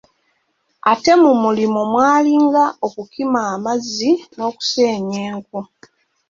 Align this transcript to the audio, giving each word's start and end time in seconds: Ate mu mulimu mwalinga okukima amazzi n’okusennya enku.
Ate 0.91 1.11
mu 1.23 1.31
mulimu 1.43 1.81
mwalinga 1.91 2.63
okukima 2.85 3.39
amazzi 3.53 4.11
n’okusennya 4.35 5.19
enku. 5.31 5.59